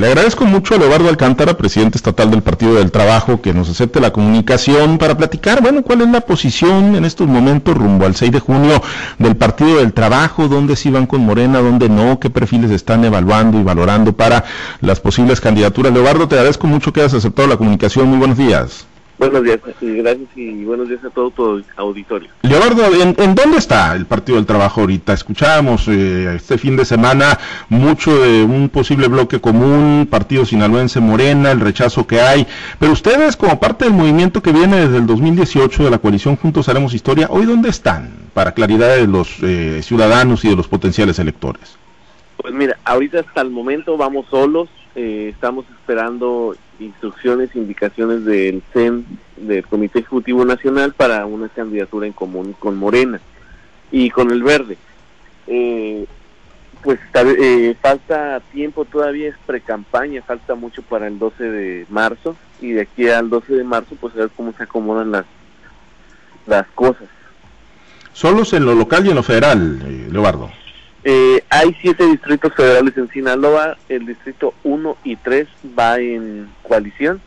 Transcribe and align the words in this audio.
Le 0.00 0.06
agradezco 0.06 0.44
mucho 0.44 0.76
a 0.76 0.78
Leobardo 0.78 1.08
Alcántara, 1.08 1.56
presidente 1.56 1.98
estatal 1.98 2.30
del 2.30 2.40
Partido 2.40 2.74
del 2.74 2.92
Trabajo, 2.92 3.42
que 3.42 3.52
nos 3.52 3.68
acepte 3.68 3.98
la 3.98 4.12
comunicación 4.12 4.96
para 4.96 5.16
platicar, 5.16 5.60
bueno, 5.60 5.82
cuál 5.82 6.02
es 6.02 6.08
la 6.08 6.20
posición 6.20 6.94
en 6.94 7.04
estos 7.04 7.26
momentos 7.26 7.76
rumbo 7.76 8.06
al 8.06 8.14
6 8.14 8.30
de 8.30 8.38
junio 8.38 8.80
del 9.18 9.34
Partido 9.36 9.78
del 9.78 9.92
Trabajo, 9.92 10.46
dónde 10.46 10.76
sí 10.76 10.88
van 10.92 11.06
con 11.08 11.22
Morena, 11.22 11.58
dónde 11.58 11.88
no, 11.88 12.20
qué 12.20 12.30
perfiles 12.30 12.70
están 12.70 13.04
evaluando 13.04 13.58
y 13.58 13.64
valorando 13.64 14.12
para 14.12 14.44
las 14.82 15.00
posibles 15.00 15.40
candidaturas. 15.40 15.92
Leobardo, 15.92 16.28
te 16.28 16.36
agradezco 16.36 16.68
mucho 16.68 16.92
que 16.92 17.00
hayas 17.00 17.14
aceptado 17.14 17.48
la 17.48 17.56
comunicación. 17.56 18.06
Muy 18.06 18.18
buenos 18.18 18.38
días. 18.38 18.87
Buenos 19.18 19.42
días, 19.42 19.58
gracias 19.80 20.28
y 20.36 20.64
buenos 20.64 20.88
días 20.88 21.04
a 21.04 21.10
todo 21.10 21.30
tu 21.32 21.64
auditorio. 21.76 22.30
Leonardo, 22.42 22.84
¿en, 22.94 23.34
dónde 23.34 23.58
está 23.58 23.96
el 23.96 24.06
Partido 24.06 24.36
del 24.36 24.46
Trabajo 24.46 24.82
ahorita? 24.82 25.12
Escuchábamos 25.12 25.88
eh, 25.88 26.36
este 26.36 26.56
fin 26.56 26.76
de 26.76 26.84
semana 26.84 27.36
mucho 27.68 28.16
de 28.22 28.44
un 28.44 28.68
posible 28.68 29.08
bloque 29.08 29.40
común, 29.40 30.06
Partido 30.08 30.44
Sinaloense 30.44 31.00
Morena, 31.00 31.50
el 31.50 31.58
rechazo 31.58 32.06
que 32.06 32.20
hay, 32.20 32.46
pero 32.78 32.92
ustedes 32.92 33.36
como 33.36 33.58
parte 33.58 33.86
del 33.86 33.94
movimiento 33.94 34.40
que 34.40 34.52
viene 34.52 34.82
desde 34.82 34.98
el 34.98 35.06
2018 35.06 35.82
de 35.82 35.90
la 35.90 35.98
coalición 35.98 36.36
Juntos 36.36 36.68
Haremos 36.68 36.94
Historia, 36.94 37.26
¿hoy 37.28 37.44
dónde 37.44 37.70
están? 37.70 38.12
Para 38.34 38.52
claridad 38.52 38.94
de 38.94 39.08
los 39.08 39.42
eh, 39.42 39.80
ciudadanos 39.82 40.44
y 40.44 40.50
de 40.50 40.56
los 40.56 40.68
potenciales 40.68 41.18
electores. 41.18 41.76
Pues 42.36 42.54
mira, 42.54 42.78
ahorita 42.84 43.18
hasta 43.18 43.40
el 43.40 43.50
momento 43.50 43.96
vamos 43.96 44.26
solos, 44.30 44.68
eh, 44.98 45.28
estamos 45.28 45.64
esperando 45.70 46.56
instrucciones, 46.80 47.54
indicaciones 47.54 48.24
del 48.24 48.64
CEN, 48.72 49.06
del 49.36 49.64
Comité 49.64 50.00
Ejecutivo 50.00 50.44
Nacional, 50.44 50.92
para 50.92 51.24
una 51.24 51.48
candidatura 51.48 52.08
en 52.08 52.12
común 52.12 52.56
con 52.58 52.76
Morena 52.76 53.20
y 53.92 54.10
con 54.10 54.32
el 54.32 54.42
Verde. 54.42 54.76
Eh, 55.46 56.04
pues 56.82 56.98
eh, 57.14 57.76
falta 57.80 58.40
tiempo 58.52 58.84
todavía, 58.84 59.28
es 59.28 59.36
pre-campaña, 59.46 60.20
falta 60.22 60.56
mucho 60.56 60.82
para 60.82 61.06
el 61.06 61.20
12 61.20 61.44
de 61.44 61.86
marzo 61.90 62.36
y 62.60 62.72
de 62.72 62.80
aquí 62.80 63.08
al 63.08 63.30
12 63.30 63.54
de 63.54 63.64
marzo 63.64 63.96
pues 64.00 64.14
a 64.14 64.18
ver 64.18 64.30
cómo 64.36 64.52
se 64.52 64.64
acomodan 64.64 65.12
las, 65.12 65.26
las 66.46 66.66
cosas. 66.74 67.06
Solos 68.12 68.52
en 68.52 68.64
lo 68.64 68.74
local 68.74 69.06
y 69.06 69.10
en 69.10 69.14
lo 69.14 69.22
federal, 69.22 69.80
eh, 69.86 70.08
Leobardo. 70.10 70.50
Eh, 71.04 71.44
hay 71.48 71.76
siete 71.80 72.04
distritos 72.06 72.52
federales 72.54 72.96
en 72.96 73.08
Sinaloa, 73.10 73.76
el 73.88 74.06
distrito 74.06 74.54
1 74.64 74.96
y 75.04 75.16
3 75.16 75.48
va 75.78 75.98
en 75.98 76.48
coalición, 76.62 77.20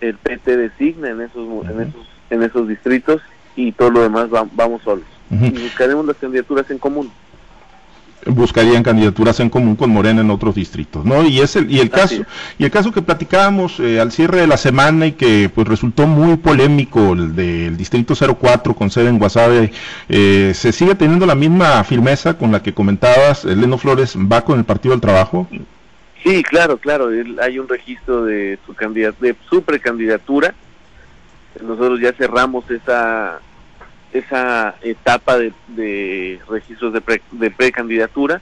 el 0.00 0.16
PT 0.16 0.56
designa 0.56 1.10
en 1.10 1.20
esos, 1.20 1.46
en 1.68 1.80
esos, 1.80 2.08
en 2.30 2.42
esos 2.42 2.68
distritos 2.68 3.22
y 3.54 3.72
todo 3.72 3.90
lo 3.90 4.02
demás 4.02 4.28
vamos 4.30 4.82
solos. 4.82 5.04
Y 5.30 5.50
buscaremos 5.50 6.04
las 6.06 6.16
candidaturas 6.16 6.68
en 6.72 6.78
común 6.78 7.12
buscarían 8.26 8.82
candidaturas 8.82 9.40
en 9.40 9.50
común 9.50 9.76
con 9.76 9.90
Morena 9.90 10.20
en 10.20 10.30
otros 10.30 10.54
distritos, 10.54 11.04
¿no? 11.04 11.22
Y 11.24 11.40
es 11.40 11.56
el, 11.56 11.70
y 11.70 11.80
el 11.80 11.90
caso 11.90 12.16
y 12.58 12.64
el 12.64 12.70
caso 12.70 12.92
que 12.92 13.02
platicábamos 13.02 13.80
eh, 13.80 14.00
al 14.00 14.12
cierre 14.12 14.40
de 14.40 14.46
la 14.46 14.56
semana 14.56 15.06
y 15.06 15.12
que 15.12 15.50
pues 15.54 15.66
resultó 15.66 16.06
muy 16.06 16.36
polémico 16.36 17.12
el 17.12 17.34
del 17.34 17.76
distrito 17.76 18.14
04 18.14 18.74
con 18.74 18.90
sede 18.90 19.08
en 19.08 19.18
Guasave, 19.18 19.72
eh, 20.08 20.52
se 20.54 20.72
sigue 20.72 20.94
teniendo 20.94 21.26
la 21.26 21.34
misma 21.34 21.82
firmeza 21.84 22.36
con 22.36 22.52
la 22.52 22.62
que 22.62 22.74
comentabas, 22.74 23.44
Eleno 23.44 23.78
Flores 23.78 24.16
va 24.16 24.42
con 24.42 24.58
el 24.58 24.64
Partido 24.64 24.92
del 24.92 25.00
Trabajo. 25.00 25.48
Sí, 26.22 26.42
claro, 26.42 26.76
claro, 26.76 27.08
hay 27.40 27.58
un 27.58 27.68
registro 27.68 28.24
de 28.24 28.58
su 28.66 28.74
de 28.74 29.36
su 29.48 29.62
precandidatura. 29.62 30.54
Nosotros 31.62 31.98
ya 32.00 32.12
cerramos 32.12 32.70
esa 32.70 33.40
esa 34.12 34.74
etapa 34.82 35.38
de, 35.38 36.40
registros 36.48 36.92
de, 36.92 37.20
de 37.32 37.50
precandidatura 37.50 38.40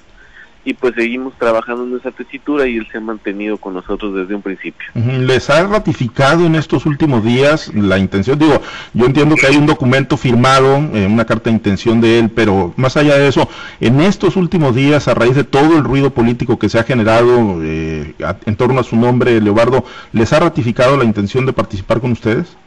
y 0.68 0.74
pues 0.74 0.94
seguimos 0.94 1.32
trabajando 1.38 1.84
en 1.84 1.96
esa 1.96 2.10
tesitura 2.10 2.66
y 2.66 2.76
él 2.76 2.86
se 2.92 2.98
ha 2.98 3.00
mantenido 3.00 3.56
con 3.56 3.72
nosotros 3.72 4.14
desde 4.14 4.34
un 4.34 4.42
principio. 4.42 4.86
¿Les 4.94 5.48
ha 5.48 5.66
ratificado 5.66 6.44
en 6.44 6.56
estos 6.56 6.84
últimos 6.84 7.24
días 7.24 7.72
la 7.74 7.96
intención? 7.96 8.38
Digo, 8.38 8.60
yo 8.92 9.06
entiendo 9.06 9.34
que 9.36 9.46
hay 9.46 9.56
un 9.56 9.64
documento 9.64 10.18
firmado, 10.18 10.76
eh, 10.92 11.06
una 11.06 11.24
carta 11.24 11.48
de 11.48 11.56
intención 11.56 12.02
de 12.02 12.18
él, 12.18 12.30
pero 12.30 12.74
más 12.76 12.98
allá 12.98 13.16
de 13.16 13.28
eso, 13.28 13.48
en 13.80 14.00
estos 14.02 14.36
últimos 14.36 14.74
días, 14.74 15.08
a 15.08 15.14
raíz 15.14 15.36
de 15.36 15.44
todo 15.44 15.74
el 15.78 15.84
ruido 15.84 16.10
político 16.10 16.58
que 16.58 16.68
se 16.68 16.78
ha 16.78 16.82
generado 16.82 17.62
eh, 17.62 18.14
en 18.44 18.56
torno 18.56 18.80
a 18.80 18.84
su 18.84 18.96
nombre, 18.96 19.40
Leobardo, 19.40 19.86
¿les 20.12 20.34
ha 20.34 20.40
ratificado 20.40 20.98
la 20.98 21.04
intención 21.04 21.46
de 21.46 21.54
participar 21.54 22.00
con 22.00 22.12
ustedes? 22.12 22.58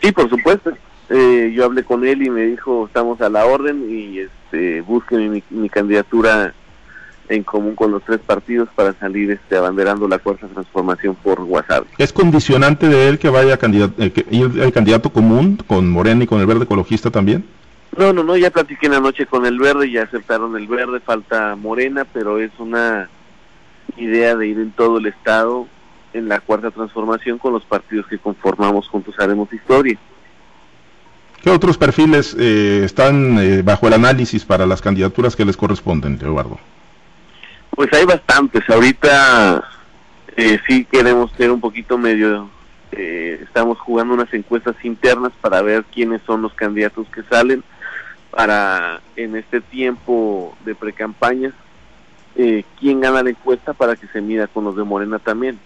Sí, 0.00 0.12
por 0.12 0.30
supuesto. 0.30 0.70
Eh, 1.10 1.52
yo 1.54 1.64
hablé 1.64 1.84
con 1.84 2.06
él 2.06 2.22
y 2.22 2.30
me 2.30 2.42
dijo 2.42 2.86
estamos 2.86 3.20
a 3.22 3.30
la 3.30 3.46
orden 3.46 3.86
y 3.88 4.20
este 4.20 4.82
busque 4.82 5.16
mi, 5.16 5.68
candidatura 5.70 6.52
en 7.30 7.42
común 7.44 7.74
con 7.74 7.90
los 7.90 8.02
tres 8.04 8.20
partidos 8.20 8.68
para 8.74 8.92
salir 8.94 9.30
este 9.30 9.56
abanderando 9.56 10.06
la 10.06 10.18
cuarta 10.18 10.46
transformación 10.48 11.14
por 11.14 11.40
WhatsApp. 11.40 11.86
¿Es 11.96 12.12
condicionante 12.12 12.88
de 12.88 13.08
él 13.08 13.18
que 13.18 13.30
vaya 13.30 13.56
candidato, 13.56 13.94
eh, 14.02 14.12
el 14.30 14.72
candidato 14.72 15.10
común 15.10 15.58
con 15.66 15.90
Morena 15.90 16.24
y 16.24 16.26
con 16.26 16.40
el 16.40 16.46
Verde 16.46 16.64
Ecologista 16.64 17.10
también? 17.10 17.44
No, 17.96 18.12
no, 18.12 18.22
no, 18.22 18.36
ya 18.36 18.50
platiqué 18.50 18.86
en 18.86 18.92
la 18.92 19.00
noche 19.00 19.26
con 19.26 19.46
el 19.46 19.58
Verde, 19.58 19.90
ya 19.90 20.02
aceptaron 20.02 20.56
el 20.56 20.66
Verde, 20.66 21.00
falta 21.00 21.56
Morena, 21.56 22.04
pero 22.04 22.38
es 22.38 22.52
una 22.58 23.08
idea 23.96 24.36
de 24.36 24.46
ir 24.46 24.58
en 24.58 24.72
todo 24.72 24.98
el 24.98 25.06
estado 25.06 25.66
en 26.12 26.28
la 26.28 26.40
cuarta 26.40 26.70
transformación 26.70 27.38
con 27.38 27.52
los 27.52 27.64
partidos 27.64 28.06
que 28.06 28.18
conformamos 28.18 28.88
juntos 28.88 29.14
haremos 29.18 29.52
historia. 29.52 29.98
¿Qué 31.42 31.50
otros 31.50 31.78
perfiles 31.78 32.36
eh, 32.38 32.82
están 32.84 33.38
eh, 33.38 33.62
bajo 33.62 33.86
el 33.86 33.94
análisis 33.94 34.44
para 34.44 34.66
las 34.66 34.82
candidaturas 34.82 35.36
que 35.36 35.44
les 35.44 35.56
corresponden, 35.56 36.18
Eduardo? 36.20 36.58
Pues 37.70 37.92
hay 37.92 38.04
bastantes. 38.04 38.68
Ahorita 38.68 39.62
eh, 40.36 40.58
sí 40.66 40.84
queremos 40.84 41.30
ser 41.32 41.50
un 41.50 41.60
poquito 41.60 41.96
medio... 41.96 42.50
estamos 42.90 43.78
jugando 43.78 44.14
unas 44.14 44.32
encuestas 44.34 44.74
internas 44.82 45.32
para 45.40 45.62
ver 45.62 45.84
quiénes 45.84 46.22
son 46.26 46.42
los 46.42 46.54
candidatos 46.54 47.06
que 47.08 47.22
salen 47.24 47.62
para 48.30 49.00
en 49.14 49.36
este 49.36 49.60
tiempo 49.60 50.56
de 50.64 50.74
precampañas 50.74 51.52
quién 52.78 53.00
gana 53.00 53.22
la 53.22 53.30
encuesta 53.30 53.72
para 53.74 53.96
que 53.96 54.06
se 54.08 54.20
mida 54.20 54.46
con 54.46 54.64
los 54.64 54.76
de 54.76 54.84
Morena 54.84 55.18
también. 55.18 55.58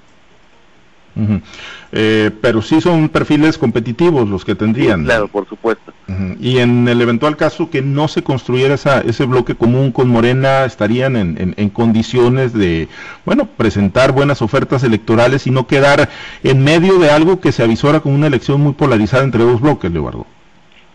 Eh, 1.92 2.30
pero 2.40 2.62
sí 2.62 2.80
son 2.80 3.08
perfiles 3.10 3.58
competitivos 3.58 4.28
los 4.28 4.44
que 4.44 4.54
tendrían. 4.54 5.04
claro, 5.04 5.28
por 5.28 5.46
supuesto. 5.48 5.92
Y 6.40 6.58
en 6.58 6.88
el 6.88 7.00
eventual 7.00 7.36
caso 7.36 7.70
que 7.70 7.82
no 7.82 8.08
se 8.08 8.22
construyera 8.22 8.74
esa, 8.74 9.00
ese 9.00 9.24
bloque 9.24 9.54
común 9.54 9.92
con 9.92 10.08
Morena, 10.08 10.64
estarían 10.64 11.16
en, 11.16 11.54
en, 11.56 11.70
condiciones 11.70 12.52
de, 12.52 12.88
bueno, 13.24 13.46
presentar 13.46 14.12
buenas 14.12 14.42
ofertas 14.42 14.84
electorales 14.84 15.46
y 15.46 15.50
no 15.50 15.66
quedar 15.66 16.08
en 16.42 16.64
medio 16.64 16.98
de 16.98 17.10
algo 17.10 17.40
que 17.40 17.52
se 17.52 17.62
avisora 17.62 18.00
como 18.00 18.14
una 18.14 18.26
elección 18.26 18.60
muy 18.60 18.72
polarizada 18.72 19.24
entre 19.24 19.42
dos 19.44 19.60
bloques, 19.60 19.90
Leobardo. 19.90 20.26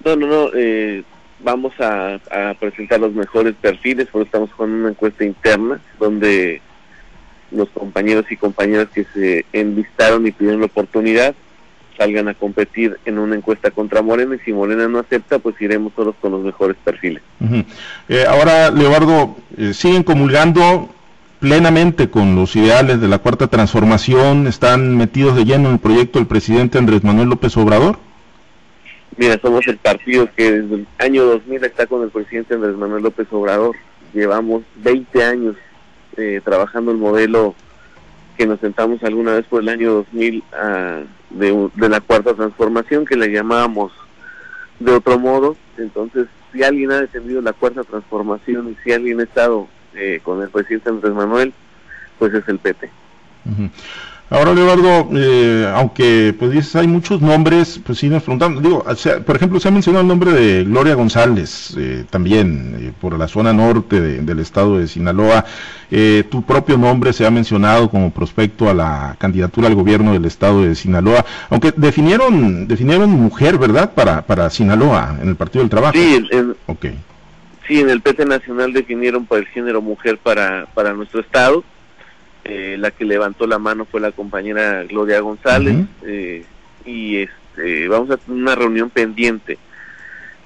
No, 0.06 0.16
no, 0.16 0.28
no. 0.28 0.50
Eh, 0.56 1.04
vamos 1.40 1.74
a, 1.80 2.20
a 2.32 2.54
presentar 2.56 3.00
los 3.00 3.14
mejores 3.14 3.56
perfiles, 3.56 4.08
por 4.08 4.24
estamos 4.24 4.50
con 4.52 4.72
una 4.72 4.90
encuesta 4.90 5.24
interna 5.24 5.80
donde 6.00 6.62
los 7.52 7.70
compañeros 7.70 8.26
y 8.30 8.38
compañeras 8.38 8.88
que 8.94 9.06
se 9.14 9.46
enlistaron 9.54 10.28
y 10.28 10.32
pidieron 10.32 10.62
la 10.62 10.68
oportunidad 10.68 11.36
salgan 11.98 12.28
a 12.28 12.34
competir 12.34 12.98
en 13.06 13.18
una 13.18 13.36
encuesta 13.36 13.72
contra 13.72 14.02
Morena 14.02 14.36
y 14.36 14.40
si 14.40 14.54
Morena 14.54 14.88
no 14.88 15.00
acepta, 15.00 15.40
pues 15.40 15.60
iremos 15.60 15.94
todos 15.94 16.16
con 16.22 16.32
los 16.32 16.44
mejores 16.44 16.78
perfiles. 16.84 17.24
Eh, 18.08 18.24
ahora, 18.28 18.70
Leobardo, 18.70 19.36
eh, 19.58 19.74
¿siguen 19.74 20.04
comulgando 20.04 20.90
plenamente 21.40 22.10
con 22.10 22.36
los 22.36 22.56
ideales 22.56 23.02
de 23.02 23.08
la 23.08 23.20
Cuarta 23.20 23.48
Transformación? 23.48 24.48
¿Están 24.48 24.96
metidos 24.96 25.36
de 25.36 25.46
lleno 25.46 25.70
en 25.70 25.74
el 25.74 25.80
proyecto 25.80 26.20
del 26.20 26.28
presidente 26.28 26.78
Andrés 26.78 27.04
Manuel 27.04 27.30
López 27.30 27.58
Obrador? 27.58 27.98
Mira, 29.18 29.40
somos 29.42 29.66
el 29.68 29.78
partido 29.78 30.30
que 30.36 30.52
desde 30.52 30.76
el 30.76 30.88
año 31.00 31.24
2000 31.26 31.64
está 31.64 31.88
con 31.88 32.04
el 32.04 32.10
presidente 32.10 32.54
Andrés 32.54 32.76
Manuel 32.76 33.04
López 33.04 33.28
Obrador. 33.32 33.76
Llevamos 34.14 34.62
20 34.76 35.24
años 35.24 35.56
eh, 36.18 36.42
trabajando 36.44 36.92
el 36.92 36.98
modelo 36.98 37.56
que 38.38 38.46
nos 38.46 38.60
sentamos 38.60 39.04
alguna 39.04 39.34
vez 39.34 39.46
por 39.46 39.62
el 39.62 39.70
año 39.70 39.94
2000 39.94 40.44
ah, 40.54 41.02
de, 41.32 41.70
la 41.90 42.00
cuarta 42.02 42.34
transformación, 42.34 43.06
que 43.06 43.16
le 43.16 43.32
llamábamos 43.32 43.92
de 44.80 44.92
otro 44.94 45.18
modo. 45.18 45.56
Entonces, 45.78 46.28
si 46.52 46.64
alguien 46.64 46.92
ha 46.92 47.02
defendido 47.02 47.42
la 47.42 47.54
cuarta 47.54 47.84
transformación 47.84 48.70
y 48.70 48.84
si 48.84 48.92
alguien 48.92 49.20
ha 49.20 49.24
estado 49.24 49.68
eh, 49.96 50.20
con 50.24 50.42
el 50.42 50.50
presidente 50.50 50.90
Andrés 50.90 51.14
Manuel, 51.14 51.54
pues 52.20 52.34
es 52.34 52.48
el 52.48 52.60
PT. 52.60 52.90
Ahora, 54.30 54.54
Leonardo, 54.54 55.10
eh, 55.16 55.72
aunque 55.74 56.36
pues 56.38 56.52
dices 56.52 56.76
hay 56.76 56.86
muchos 56.86 57.22
nombres, 57.22 57.80
pues 57.86 58.00
sí 58.00 58.10
nos 58.10 58.24
preguntamos, 58.24 58.62
digo, 58.62 58.84
por 59.26 59.36
ejemplo, 59.38 59.58
se 59.58 59.70
ha 59.70 59.72
mencionado 59.72 60.02
el 60.02 60.08
nombre 60.10 60.34
de 60.34 60.66
Gloria 60.66 60.96
González, 60.96 61.74
eh, 61.78 62.04
también 62.10 62.76
eh, 62.78 62.92
por 63.00 63.18
la 63.18 63.30
zona 63.30 63.54
norte 63.54 64.02
del 64.02 64.40
estado 64.40 64.80
de 64.80 64.88
Sinaloa. 64.90 65.46
tu 66.30 66.44
propio 66.44 66.78
nombre 66.78 67.14
se 67.14 67.26
ha 67.26 67.32
mencionado 67.32 67.90
como 67.90 68.12
prospecto 68.12 68.70
a 68.70 68.74
la 68.74 69.16
candidatura 69.18 69.70
al 69.70 69.76
gobierno 69.76 70.12
del 70.12 70.26
estado 70.26 70.62
de 70.62 70.76
Sinaloa, 70.76 71.26
aunque 71.50 71.72
definieron 71.78 72.68
definieron 72.68 73.10
mujer, 73.10 73.58
¿verdad? 73.58 73.94
Para 73.94 74.24
para 74.24 74.50
Sinaloa 74.50 75.20
en 75.22 75.30
el 75.30 75.36
Partido 75.38 75.64
del 75.64 75.70
Trabajo. 75.70 75.94
Sí, 75.94 76.28
en, 76.32 76.54
sí, 77.66 77.80
en 77.80 77.90
el 77.90 78.02
PT 78.02 78.26
Nacional 78.26 78.74
definieron 78.74 79.26
por 79.26 79.38
el 79.38 79.48
género 79.48 79.82
mujer 79.82 80.18
para 80.18 80.66
para 80.74 80.92
nuestro 80.92 81.22
estado 81.22 81.64
Eh, 82.50 82.78
la 82.80 82.92
que 82.92 83.04
levantó 83.04 83.46
la 83.46 83.60
mano 83.60 83.84
fue 83.84 84.00
la 84.00 84.14
compañera 84.14 84.84
Gloria 84.86 85.20
González 85.20 85.86
eh, 86.04 86.46
y 86.86 87.18
este, 87.18 87.90
vamos 87.90 88.10
a 88.10 88.16
tener 88.16 88.42
una 88.42 88.56
reunión 88.56 88.90
pendiente. 88.90 89.58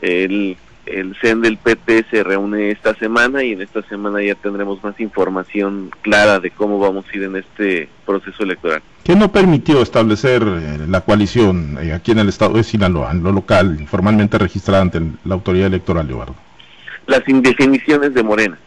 El, 0.01 0.57
el 0.88 1.15
CEN 1.21 1.42
del 1.42 1.57
PT 1.57 2.06
se 2.09 2.24
reúne 2.24 2.71
esta 2.71 2.95
semana 2.95 3.44
y 3.44 3.51
en 3.51 3.62
esta 3.62 3.83
semana 3.83 4.19
ya 4.24 4.33
tendremos 4.33 4.83
más 4.83 5.00
información 5.00 5.92
clara 6.01 6.39
de 6.39 6.50
cómo 6.50 6.80
vamos 6.80 7.06
a 7.06 7.15
ir 7.15 7.21
en 7.21 7.36
este 7.36 7.88
proceso 8.04 8.42
electoral. 8.42 8.81
¿Qué 9.04 9.15
no 9.15 9.31
permitió 9.31 9.83
establecer 9.83 10.42
eh, 10.42 10.80
la 10.88 11.01
coalición 11.01 11.77
aquí 11.94 12.13
en 12.13 12.19
el 12.19 12.30
estado 12.30 12.56
de 12.56 12.63
Sinaloa, 12.63 13.12
en 13.12 13.21
lo 13.21 13.31
local, 13.31 13.86
formalmente 13.88 14.39
registrada 14.39 14.81
ante 14.81 15.01
la 15.24 15.36
autoridad 15.36 15.68
electoral, 15.68 16.09
Eduardo? 16.09 16.36
Las 17.06 17.27
indefiniciones 17.30 18.15
de 18.15 18.24
Morena 18.24 18.57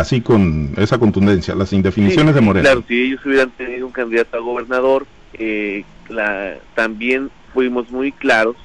así 0.00 0.20
con 0.20 0.72
esa 0.76 0.98
contundencia, 0.98 1.54
las 1.54 1.72
indefiniciones 1.72 2.34
de 2.34 2.40
Morena. 2.40 2.64
Claro, 2.64 2.84
si 2.86 3.02
ellos 3.02 3.24
hubieran 3.24 3.50
tenido 3.50 3.86
un 3.86 3.92
candidato 3.92 4.36
a 4.36 4.40
gobernador, 4.40 5.06
eh, 5.34 5.84
la, 6.08 6.56
también 6.74 7.30
fuimos 7.52 7.90
muy 7.90 8.12
claros 8.12 8.56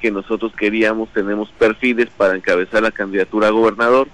que 0.00 0.10
nosotros 0.10 0.52
queríamos, 0.56 1.08
tenemos 1.12 1.50
perfiles 1.50 2.08
para 2.16 2.36
encabezar 2.36 2.82
la 2.82 2.90
candidatura 2.90 3.48
a 3.48 3.50
gobernador, 3.50 4.08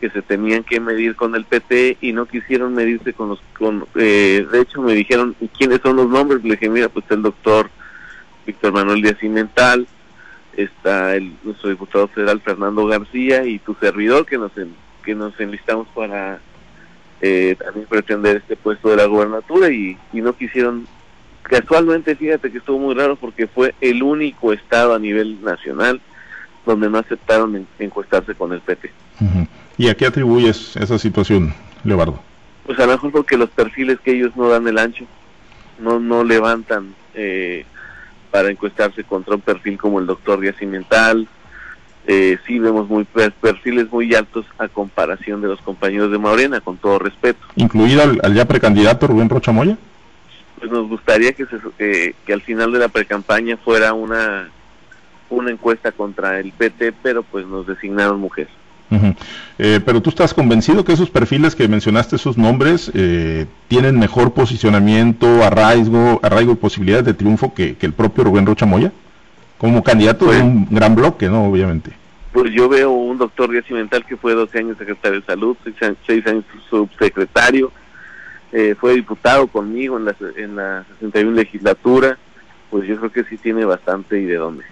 que 0.00 0.10
se 0.10 0.22
tenían 0.22 0.64
que 0.64 0.80
medir 0.80 1.14
con 1.14 1.34
el 1.34 1.44
PT 1.44 1.98
y 2.00 2.12
no 2.12 2.26
quisieron 2.26 2.74
medirse 2.74 3.12
con 3.12 3.28
los, 3.28 3.40
con, 3.58 3.86
eh, 3.94 4.46
de 4.50 4.60
hecho 4.60 4.80
me 4.82 4.94
dijeron, 4.94 5.36
¿y 5.40 5.48
quiénes 5.48 5.80
son 5.82 5.96
los 5.96 6.08
nombres? 6.08 6.42
Le 6.42 6.52
dije, 6.52 6.68
mira, 6.68 6.88
pues 6.88 7.04
el 7.10 7.22
doctor 7.22 7.70
Víctor 8.46 8.72
Manuel 8.72 9.02
Díaz 9.02 9.18
Cimental, 9.20 9.86
está 10.56 11.14
el, 11.16 11.34
nuestro 11.44 11.70
diputado 11.70 12.08
federal 12.08 12.40
Fernando 12.40 12.86
García 12.86 13.44
y 13.44 13.58
tu 13.58 13.74
servidor 13.74 14.26
que 14.26 14.38
nos 14.38 14.56
que 15.00 15.14
nos 15.14 15.38
enlistamos 15.40 15.88
para 15.94 16.40
eh, 17.20 17.56
también 17.62 17.86
pretender 17.86 18.36
este 18.38 18.56
puesto 18.56 18.88
de 18.90 18.96
la 18.96 19.06
gobernatura 19.06 19.70
y, 19.70 19.96
no 20.12 20.34
quisieron 20.34 20.86
casualmente 21.42 22.14
fíjate 22.14 22.50
que 22.50 22.58
estuvo 22.58 22.78
muy 22.78 22.94
raro 22.94 23.16
porque 23.16 23.46
fue 23.46 23.74
el 23.80 24.02
único 24.02 24.52
estado 24.52 24.94
a 24.94 24.98
nivel 24.98 25.42
nacional 25.42 26.00
donde 26.64 26.88
no 26.88 26.98
aceptaron 26.98 27.66
encuestarse 27.78 28.34
con 28.34 28.52
el 28.52 28.60
PT. 28.60 28.90
¿Y 29.76 29.88
a 29.88 29.94
qué 29.94 30.06
atribuyes 30.06 30.76
esa 30.76 30.98
situación, 30.98 31.54
Leobardo? 31.84 32.20
Pues 32.66 32.78
a 32.78 32.86
lo 32.86 32.92
mejor 32.92 33.12
porque 33.12 33.36
los 33.36 33.50
perfiles 33.50 33.98
que 34.00 34.12
ellos 34.12 34.36
no 34.36 34.48
dan 34.48 34.68
el 34.68 34.78
ancho, 34.78 35.04
no 35.78 35.98
no 35.98 36.22
levantan 36.22 36.94
eh, 37.14 37.64
para 38.30 38.50
encuestarse 38.50 39.04
contra 39.04 39.34
un 39.34 39.40
perfil 39.40 39.78
como 39.78 39.98
el 39.98 40.06
doctor 40.06 40.40
Díaz 40.40 40.56
Cimental, 40.58 41.26
eh, 42.12 42.38
sí 42.44 42.58
vemos 42.58 42.88
muy 42.88 43.04
perfiles 43.04 43.88
muy 43.92 44.12
altos 44.16 44.44
a 44.58 44.66
comparación 44.66 45.40
de 45.40 45.46
los 45.46 45.60
compañeros 45.60 46.10
de 46.10 46.18
Morena, 46.18 46.60
con 46.60 46.76
todo 46.76 46.98
respeto. 46.98 47.38
¿Incluido 47.54 48.02
al, 48.02 48.34
ya 48.34 48.48
precandidato 48.48 49.06
Rubén 49.06 49.28
Rocha 49.28 49.52
Moya? 49.52 49.78
Pues 50.58 50.72
nos 50.72 50.88
gustaría 50.88 51.32
que, 51.34 51.46
se, 51.46 52.14
que 52.26 52.32
al 52.32 52.42
final 52.42 52.72
de 52.72 52.80
la 52.80 52.88
precampaña 52.88 53.56
fuera 53.58 53.92
una, 53.92 54.48
una 55.28 55.52
encuesta 55.52 55.92
contra 55.92 56.40
el 56.40 56.50
PT, 56.50 56.94
pero 57.00 57.22
pues 57.22 57.46
nos 57.46 57.68
designaron 57.68 58.18
mujeres. 58.18 58.52
Eh, 59.58 59.78
pero 59.86 60.02
tú 60.02 60.10
estás 60.10 60.34
convencido 60.34 60.84
que 60.84 60.92
esos 60.92 61.10
perfiles 61.10 61.54
que 61.54 61.68
mencionaste, 61.68 62.16
esos 62.16 62.36
nombres, 62.36 62.90
eh, 62.92 63.46
tienen 63.68 64.00
mejor 64.00 64.32
posicionamiento, 64.32 65.44
arraigo, 65.44 66.18
arraigo 66.24 66.54
y 66.54 66.56
posibilidades 66.56 67.06
de 67.06 67.14
triunfo 67.14 67.54
que, 67.54 67.76
que 67.76 67.86
el 67.86 67.92
propio 67.92 68.24
Rubén 68.24 68.46
Rocha 68.46 68.66
Moya? 68.66 68.90
como 69.60 69.82
candidato 69.82 70.24
de 70.24 70.38
pues, 70.38 70.42
un 70.42 70.66
gran 70.70 70.94
bloque, 70.94 71.28
¿no? 71.28 71.44
Obviamente. 71.44 71.92
Pues 72.32 72.52
yo 72.52 72.68
veo 72.68 72.90
un 72.90 73.18
doctor 73.18 73.50
Díaz 73.50 73.64
Cimental 73.66 74.04
que 74.06 74.16
fue 74.16 74.34
12 74.34 74.58
años 74.58 74.78
secretario 74.78 75.20
de 75.20 75.26
salud, 75.26 75.56
6 76.06 76.26
años 76.26 76.44
subsecretario, 76.68 77.72
eh, 78.52 78.74
fue 78.78 78.94
diputado 78.94 79.46
conmigo 79.48 79.96
en 79.96 80.04
la, 80.04 80.16
en 80.36 80.56
la 80.56 80.84
61 81.00 81.32
legislatura, 81.32 82.18
pues 82.70 82.86
yo 82.86 82.96
creo 82.98 83.12
que 83.12 83.24
sí 83.24 83.36
tiene 83.36 83.64
bastante 83.64 84.20
y 84.20 84.26
de 84.26 84.36
dónde. 84.36 84.64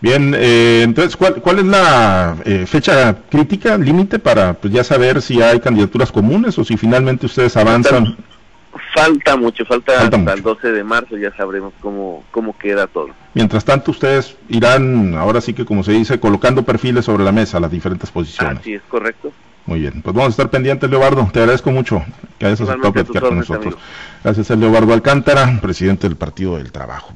Bien, 0.00 0.34
eh, 0.36 0.82
entonces, 0.84 1.16
¿cuál, 1.16 1.42
¿cuál, 1.42 1.58
es 1.58 1.64
la 1.64 2.36
eh, 2.44 2.64
fecha 2.66 3.16
crítica, 3.28 3.76
límite 3.76 4.18
para 4.18 4.54
pues, 4.54 4.72
ya 4.72 4.84
saber 4.84 5.20
si 5.20 5.42
hay 5.42 5.58
candidaturas 5.58 6.12
comunes 6.12 6.58
o 6.58 6.64
si 6.64 6.76
finalmente 6.76 7.26
ustedes 7.26 7.56
avanzan? 7.56 8.16
Falta 8.94 9.36
mucho, 9.36 9.64
falta, 9.64 10.02
hasta 10.02 10.32
el 10.32 10.42
12 10.42 10.72
de 10.72 10.84
marzo, 10.84 11.16
ya 11.16 11.34
sabremos 11.36 11.72
cómo, 11.80 12.24
cómo 12.30 12.56
queda 12.56 12.86
todo. 12.86 13.08
Mientras 13.36 13.66
tanto, 13.66 13.90
ustedes 13.90 14.34
irán, 14.48 15.14
ahora 15.14 15.42
sí 15.42 15.52
que 15.52 15.66
como 15.66 15.84
se 15.84 15.92
dice, 15.92 16.18
colocando 16.18 16.62
perfiles 16.62 17.04
sobre 17.04 17.22
la 17.22 17.32
mesa, 17.32 17.60
las 17.60 17.70
diferentes 17.70 18.10
posiciones. 18.10 18.60
Así 18.60 18.72
es, 18.72 18.82
correcto. 18.88 19.30
Muy 19.66 19.80
bien, 19.80 20.00
pues 20.00 20.16
vamos 20.16 20.28
a 20.28 20.30
estar 20.30 20.48
pendientes, 20.48 20.88
Leobardo. 20.88 21.28
Te 21.30 21.40
agradezco 21.40 21.70
mucho 21.70 22.02
que 22.38 22.46
hayas 22.46 22.62
aceptado 22.62 22.94
platicar 22.94 23.24
con 23.24 23.36
nosotros. 23.36 23.74
Gracias 24.24 24.50
a 24.50 24.56
Leobardo 24.56 24.94
Alcántara, 24.94 25.58
presidente 25.60 26.08
del 26.08 26.16
Partido 26.16 26.56
del 26.56 26.72
Trabajo. 26.72 27.12